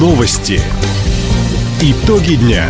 [0.00, 0.62] Новости.
[1.82, 2.64] Итоги дня.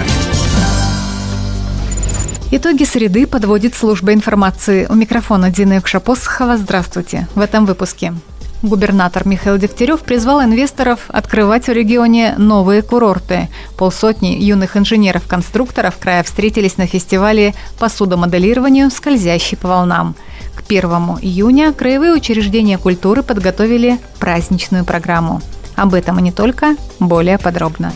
[2.51, 4.89] Итоги среды подводит служба информации.
[4.91, 6.57] У микрофона Дина Юкшапосхова.
[6.57, 7.29] Здравствуйте.
[7.37, 8.15] В этом выпуске.
[8.63, 13.49] Губернатор Михаил Дегтярев призвал инвесторов открывать в регионе новые курорты.
[13.79, 20.17] Полсотни юных инженеров-конструкторов края встретились на фестивале по судомоделированию «Скользящий по волнам».
[20.57, 20.83] К 1
[21.23, 25.41] июня краевые учреждения культуры подготовили праздничную программу.
[25.81, 27.95] Об этом и не только, более подробно.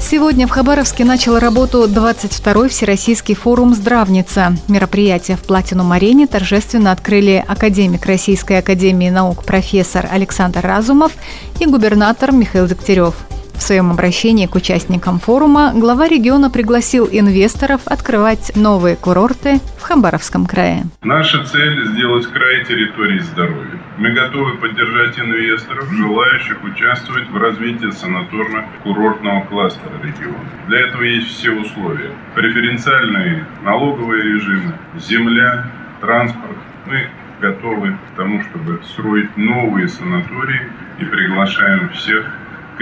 [0.00, 4.56] Сегодня в Хабаровске начал работу 22-й Всероссийский форум «Здравница».
[4.66, 11.12] Мероприятие в Платину-Арене торжественно открыли академик Российской академии наук профессор Александр Разумов
[11.60, 13.14] и губернатор Михаил Дегтярев–
[13.62, 20.46] в своем обращении к участникам форума глава региона пригласил инвесторов открывать новые курорты в Хабаровском
[20.46, 20.82] крае.
[21.02, 23.78] Наша цель– сделать край территории здоровья.
[23.98, 30.44] Мы готовы поддержать инвесторов, желающих участвовать в развитии санаторно-курортного кластера региона.
[30.66, 32.10] Для этого есть все условия.
[32.34, 36.58] Преференциальные налоговые режимы, земля, транспорт.
[36.86, 37.06] Мы
[37.40, 40.62] готовы к тому, чтобы строить новые санатории
[40.98, 42.26] и приглашаем всех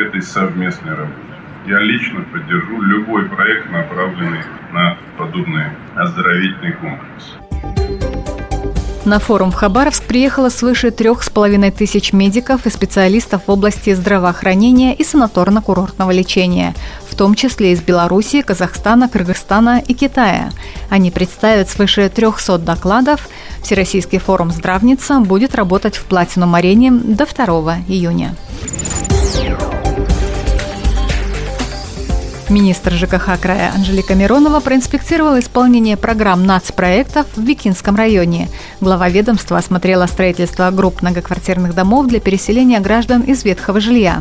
[0.01, 1.15] этой совместной работе.
[1.67, 4.43] Я лично поддержу любой проект, направленный
[4.73, 7.37] на подобный оздоровительный комплекс.
[9.05, 13.95] На форум в Хабаровск приехало свыше трех с половиной тысяч медиков и специалистов в области
[13.95, 16.75] здравоохранения и санаторно-курортного лечения,
[17.09, 20.51] в том числе из Беларуси, Казахстана, Кыргызстана и Китая.
[20.91, 23.27] Они представят свыше 300 докладов.
[23.63, 28.37] Всероссийский форум «Здравница» будет работать в Платину-Арене до 2 июня.
[32.51, 38.49] Министр ЖКХ края Анжелика Миронова проинспектировала исполнение программ нацпроектов в Бикинском районе.
[38.81, 44.21] Глава ведомства осмотрела строительство групп многоквартирных домов для переселения граждан из ветхого жилья.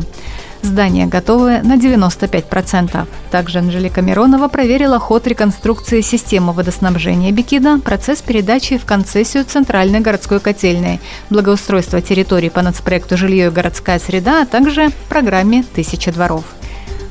[0.62, 3.08] Здания готовы на 95%.
[3.32, 10.38] Также Анжелика Миронова проверила ход реконструкции системы водоснабжения Бикида, процесс передачи в концессию Центральной городской
[10.38, 11.00] котельной,
[11.30, 16.44] благоустройство территорий по нацпроекту «Жилье и городская среда», а также программе «Тысяча дворов».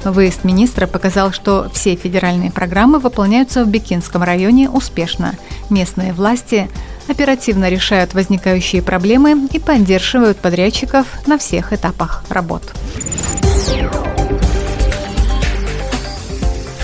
[0.04, 5.36] Выезд министра показал, что все федеральные программы выполняются в Бекинском районе успешно.
[5.70, 6.70] Местные власти
[7.08, 12.74] оперативно решают возникающие проблемы и поддерживают подрядчиков на всех этапах работ.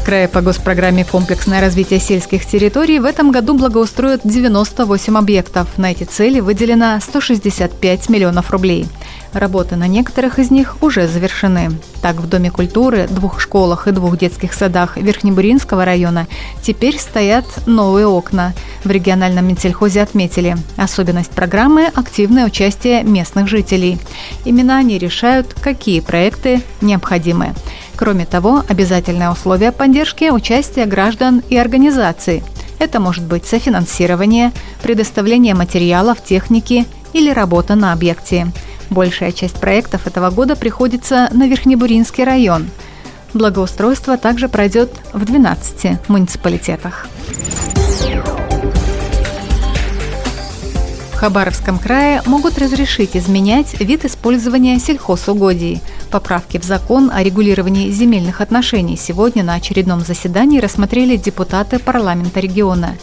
[0.06, 5.68] крае по госпрограмме «Комплексное развитие сельских территорий» в этом году благоустроят 98 объектов.
[5.78, 8.86] На эти цели выделено 165 миллионов рублей.
[9.36, 11.78] Работы на некоторых из них уже завершены.
[12.02, 16.28] Так, в Доме культуры, двух школах и двух детских садах Верхнебуринского района
[16.62, 18.54] теперь стоят новые окна.
[18.86, 24.00] В региональном Минсельхозе отметили, особенность программы– активное участие местных жителей.
[24.46, 27.54] Именно они решают, какие проекты необходимы.
[27.98, 32.42] Кроме того, обязательное условие поддержки– участие граждан и организаций.
[32.80, 38.48] Это может быть софинансирование, предоставление материалов, техники или работа на объекте.
[38.90, 42.70] Большая часть проектов этого года приходится на Верхнебуринский район.
[43.34, 47.08] Благоустройство также пройдет в 12 муниципалитетах.
[51.12, 55.82] В Хабаровском крае могут разрешить изменять вид использования сельхозугодий.
[56.12, 62.96] Поправки в закон о регулировании земельных отношений сегодня на очередном заседании рассмотрели депутаты парламента региона.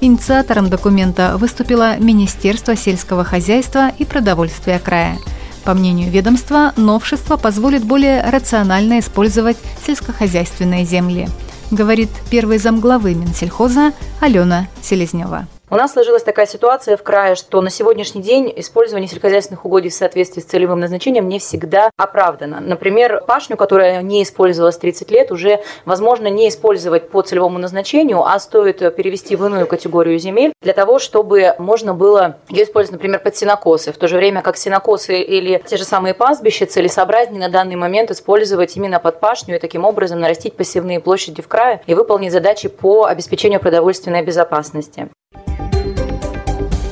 [0.00, 5.18] Инициатором документа выступило Министерство сельского хозяйства и продовольствия края.
[5.64, 11.28] По мнению ведомства, новшество позволит более рационально использовать сельскохозяйственные земли,
[11.72, 15.48] говорит первый замглавы Минсельхоза Алена Селезнева.
[15.70, 19.94] У нас сложилась такая ситуация в крае, что на сегодняшний день использование сельскохозяйственных угодий в
[19.94, 22.58] соответствии с целевым назначением не всегда оправдано.
[22.60, 28.38] Например, пашню, которая не использовалась 30 лет, уже возможно не использовать по целевому назначению, а
[28.38, 33.36] стоит перевести в иную категорию земель для того, чтобы можно было ее использовать, например, под
[33.36, 33.92] сенокосы.
[33.92, 38.10] В то же время как сенокосы или те же самые пастбища целесообразнее на данный момент
[38.10, 42.70] использовать именно под пашню и таким образом нарастить пассивные площади в крае и выполнить задачи
[42.70, 45.10] по обеспечению продовольственной безопасности.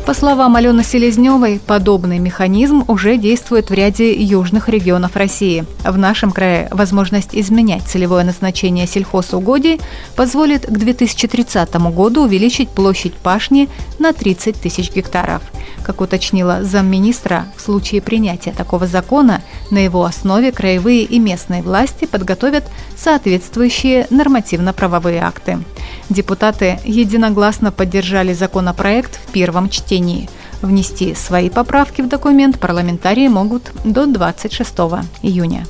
[0.07, 5.65] По словам Алены Селезневой, подобный механизм уже действует в ряде южных регионов России.
[5.85, 9.81] В нашем крае возможность изменять целевое назначение сельхозугодий
[10.15, 13.69] позволит к 2030 году увеличить площадь пашни
[13.99, 15.43] на 30 тысяч гектаров.
[15.87, 22.07] Как уточнила замминистра, в случае принятия такого закона на его основе краевые и местные власти
[22.07, 22.65] подготовят
[22.97, 25.61] соответствующие нормативно-правовые акты.
[26.09, 30.29] Депутаты единогласно поддержали законопроект в первом чтении.
[30.61, 34.75] Внести свои поправки в документ парламентарии могут до 26
[35.23, 35.67] июня.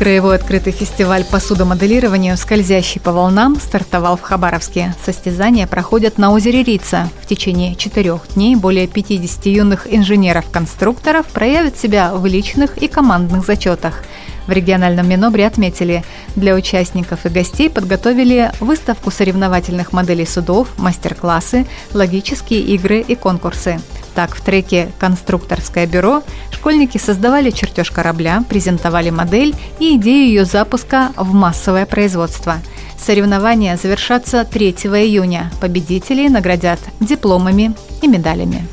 [0.00, 4.94] Краевой открытый фестиваль по судомоделированию «Скользящий по волнам» стартовал в Хабаровске.
[5.04, 7.10] Состязания проходят на озере Рица.
[7.20, 14.02] В течение четырех дней более 50 юных инженеров-конструкторов проявят себя в личных и командных зачетах.
[14.46, 16.02] В региональном Минобре отметили,
[16.34, 23.78] для участников и гостей подготовили выставку соревновательных моделей судов, мастер-классы, логические игры и конкурсы.
[24.14, 31.12] Так, в треке «Конструкторское бюро» школьники создавали чертеж корабля, презентовали модель и идею ее запуска
[31.16, 32.58] в массовое производство.
[32.98, 35.50] Соревнования завершатся 3 июня.
[35.60, 37.72] Победителей наградят дипломами
[38.02, 38.66] и медалями.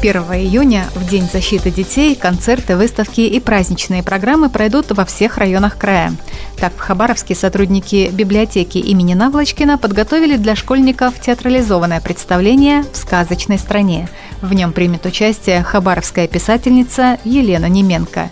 [0.00, 5.76] 1 июня, в День защиты детей, концерты, выставки и праздничные программы пройдут во всех районах
[5.76, 6.12] края.
[6.60, 14.08] Так, в Хабаровске сотрудники библиотеки имени Навлочкина подготовили для школьников театрализованное представление «В сказочной стране».
[14.42, 18.28] В нем примет участие хабаровская писательница Елена Неменко.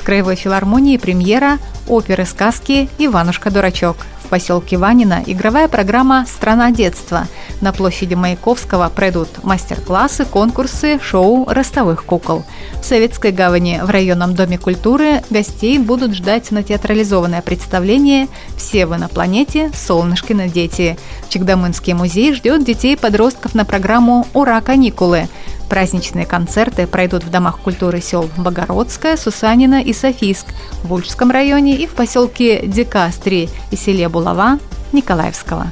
[0.00, 3.98] В Краевой филармонии премьера оперы сказки «Иванушка-дурачок».
[4.26, 7.28] В поселке Ванина игровая программа «Страна детства».
[7.60, 12.42] На площади Маяковского пройдут мастер-классы, конкурсы, шоу ростовых кукол.
[12.82, 18.26] В Советской гавани в районном доме культуры гостей будут ждать на театрализованное представление
[18.56, 19.70] «Все вы на планете.
[19.72, 20.98] Солнышкины дети».
[21.28, 25.28] Чегдамынский музей ждет детей и подростков на программу «Ура, каникулы».
[25.68, 30.46] Праздничные концерты пройдут в домах культуры сел Богородская, Сусанина и Софийск,
[30.82, 34.58] в Ульчском районе и в поселке Декастри и селе Булава
[34.92, 35.66] Николаевского.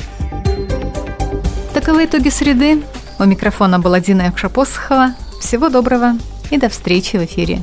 [1.73, 2.83] Таковы итоги среды.
[3.19, 5.15] У микрофона была Дина Якшапосхова.
[5.41, 6.15] Всего доброго
[6.51, 7.63] и до встречи в эфире.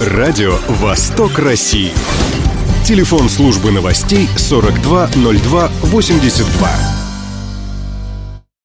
[0.00, 1.92] Радио «Восток России».
[2.84, 6.95] Телефон службы новостей 420282.